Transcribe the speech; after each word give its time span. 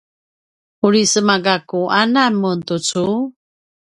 uri 0.85 1.01
sema 1.11 1.35
gakku 1.45 1.81
anan 2.01 2.33
mun 2.41 2.59
tucu? 2.67 3.07